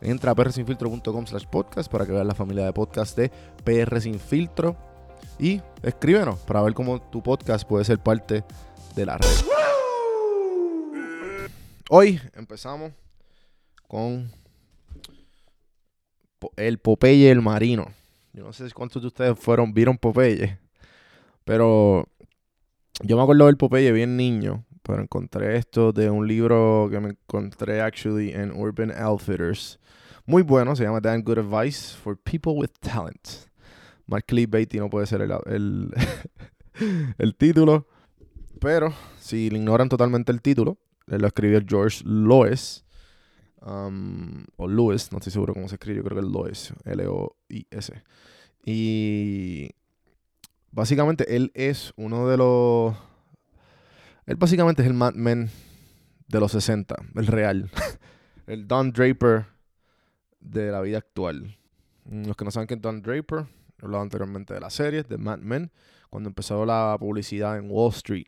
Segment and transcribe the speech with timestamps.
[0.00, 3.30] Entra a prsinfiltro.com slash podcast para que veas la familia de podcast de
[3.64, 4.76] PR Sin Filtro.
[5.38, 8.44] Y escríbenos para ver cómo tu podcast puede ser parte
[8.94, 9.28] de la red.
[11.90, 12.92] Hoy empezamos
[13.88, 14.30] con
[16.56, 17.86] el Popeye el Marino.
[18.32, 20.58] Yo no sé cuántos de ustedes fueron, vieron Popeye.
[21.44, 22.08] Pero
[23.02, 27.10] yo me acuerdo del Popeye bien niño, pero encontré esto de un libro que me
[27.10, 29.80] encontré actually en Urban Outfitters.
[30.26, 33.48] Muy bueno, se llama Damn Good Advice for People with Talent.
[34.06, 35.90] Más clickbait no puede ser el, el,
[37.18, 37.86] el título.
[38.60, 42.84] Pero si le ignoran totalmente el título, lo escribió George Lois.
[43.62, 48.02] Um, o Lewis, no estoy seguro cómo se escribe, yo creo que es Lois, L-O-I-S.
[48.66, 49.70] Y
[50.70, 52.94] básicamente él es uno de los...
[54.26, 55.50] Él básicamente es el Mad Men
[56.28, 57.70] de los 60, el real.
[58.46, 59.46] el Don Draper
[60.40, 61.58] de la vida actual.
[62.10, 63.46] Los que no saben quién es Don Draper,
[63.80, 65.70] he hablado anteriormente de la serie, de Mad Men,
[66.08, 68.26] cuando empezó la publicidad en Wall Street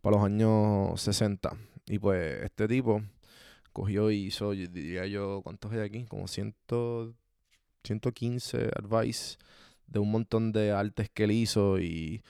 [0.00, 1.50] para los años 60.
[1.86, 3.02] Y pues este tipo
[3.72, 6.04] cogió y hizo, diría yo, ¿cuántos hay aquí?
[6.04, 6.54] Como 100,
[7.82, 9.36] 115 advice
[9.86, 12.22] de un montón de artes que él hizo y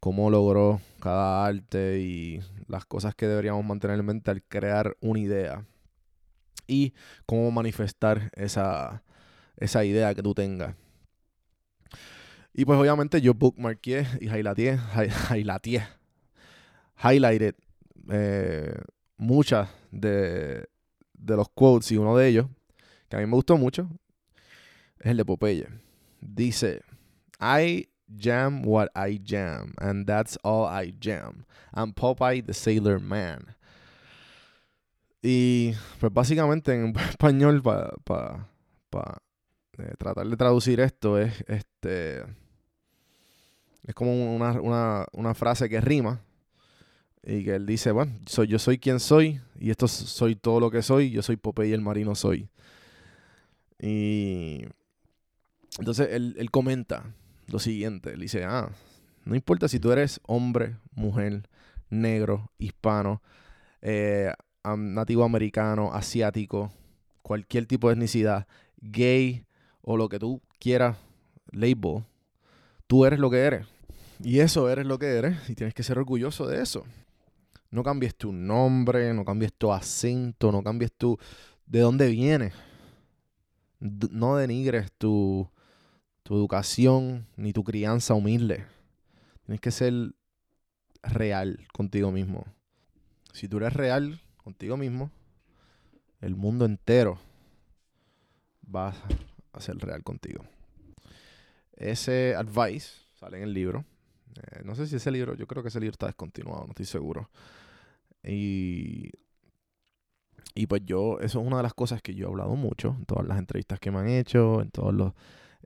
[0.00, 5.18] cómo logró cada arte y las cosas que deberíamos mantener en mente al crear una
[5.18, 5.64] idea
[6.66, 6.92] y
[7.26, 9.02] cómo manifestar esa,
[9.56, 10.74] esa idea que tú tengas.
[12.52, 14.78] Y pues obviamente yo bookmarqué y highlighté,
[15.30, 15.86] highlighté,
[17.02, 17.54] highlighted
[18.10, 18.74] eh,
[19.16, 20.68] muchas de,
[21.14, 22.46] de los quotes y uno de ellos,
[23.08, 23.88] que a mí me gustó mucho,
[24.98, 25.68] es el de Popeye.
[26.20, 26.82] Dice,
[27.40, 31.44] I jam what I jam, and that's all I jam.
[31.74, 33.54] I'm Popeye the Sailor Man.
[35.22, 39.22] Y pues básicamente en español, para pa,
[39.78, 42.24] eh, tratar de traducir esto, es este.
[43.84, 46.20] Es como una, una, una, frase que rima.
[47.22, 50.70] Y que él dice, bueno, soy, yo soy quien soy, y esto soy todo lo
[50.70, 52.48] que soy, yo soy Popeye el marino soy.
[53.80, 54.64] Y
[55.78, 57.14] entonces él, él comenta
[57.48, 58.12] lo siguiente.
[58.12, 58.70] Él dice, ah,
[59.24, 61.48] no importa si tú eres hombre, mujer,
[61.90, 63.22] negro, hispano,
[63.82, 64.32] eh,
[64.64, 66.70] nativo americano, asiático,
[67.22, 68.46] cualquier tipo de etnicidad,
[68.80, 69.44] gay
[69.82, 70.96] o lo que tú quieras
[71.50, 72.04] label,
[72.86, 73.66] tú eres lo que eres.
[74.22, 76.84] Y eso eres lo que eres y tienes que ser orgulloso de eso.
[77.70, 81.18] No cambies tu nombre, no cambies tu acento, no cambies tu...
[81.66, 82.54] de dónde vienes.
[83.78, 85.48] No denigres tu,
[86.28, 88.66] tu educación ni tu crianza humilde.
[89.46, 90.12] Tienes que ser
[91.02, 92.44] real contigo mismo.
[93.32, 95.10] Si tú eres real contigo mismo,
[96.20, 97.18] el mundo entero
[98.62, 98.92] va
[99.54, 100.44] a ser real contigo.
[101.72, 103.86] Ese advice sale en el libro.
[104.36, 106.84] Eh, no sé si ese libro, yo creo que ese libro está descontinuado, no estoy
[106.84, 107.30] seguro.
[108.22, 109.12] Y
[110.54, 113.06] Y pues yo, eso es una de las cosas que yo he hablado mucho en
[113.06, 115.14] todas las entrevistas que me han hecho, en todos los,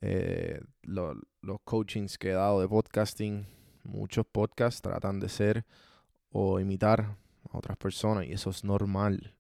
[0.03, 1.17] eh, los,
[1.65, 3.47] coachings que he dado de podcasting.
[3.85, 5.65] Muchos podcasts tratan de ser
[6.31, 7.17] o imitar
[7.51, 9.35] a otras personas y eso es normal.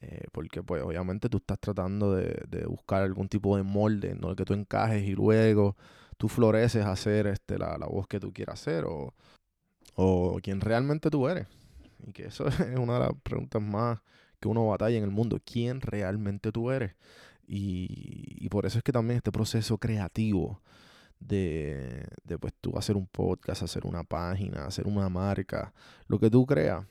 [0.00, 4.24] Eh, porque pues obviamente tú estás tratando de, de, buscar algún tipo de molde en
[4.24, 5.76] el que tú encajes y luego
[6.16, 9.12] tú floreces a hacer este, la, la voz que tú quieras hacer o,
[9.94, 11.46] o quien realmente tú eres.
[12.06, 14.00] Y que eso es una de las preguntas más
[14.40, 15.38] que uno batalla en el mundo.
[15.44, 16.94] ¿Quién realmente tú eres?
[17.46, 20.60] Y, por eso es que también este proceso creativo
[21.20, 25.72] de, de pues tú hacer un podcast, hacer una página, hacer una marca,
[26.06, 26.84] lo que tú creas,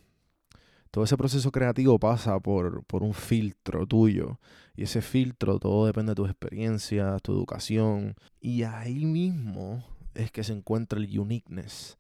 [0.92, 4.40] todo ese proceso creativo pasa por, por, un filtro tuyo.
[4.76, 8.16] Y ese filtro, todo depende de tus experiencias, tu educación.
[8.42, 11.98] Y ahí mismo es que se encuentra el uniqueness,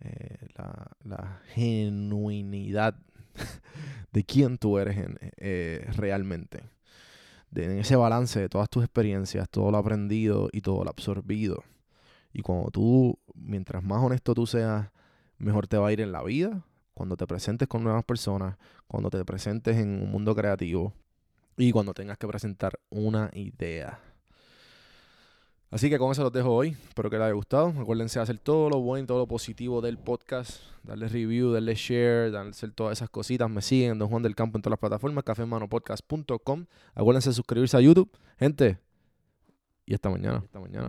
[0.00, 2.96] eh, la, la, genuinidad
[4.12, 4.98] de quién tú eres
[5.36, 6.64] eh, realmente.
[7.56, 11.62] En ese balance de todas tus experiencias, todo lo aprendido y todo lo absorbido.
[12.32, 14.90] Y cuando tú, mientras más honesto tú seas,
[15.38, 16.64] mejor te va a ir en la vida,
[16.94, 18.56] cuando te presentes con nuevas personas,
[18.86, 20.92] cuando te presentes en un mundo creativo
[21.56, 24.00] y cuando tengas que presentar una idea.
[25.74, 26.76] Así que con eso los dejo hoy.
[26.86, 27.74] Espero que les haya gustado.
[27.80, 30.62] Acuérdense de hacer todo lo bueno y todo lo positivo del podcast.
[30.84, 33.50] Darle review, darle share, darle hacer todas esas cositas.
[33.50, 36.66] Me siguen Don Juan del Campo en todas las plataformas, cafemanopodcast.com.
[36.94, 38.08] Acuérdense de suscribirse a YouTube.
[38.38, 38.78] Gente,
[39.84, 40.44] y hasta mañana.
[40.44, 40.86] Hasta mañana.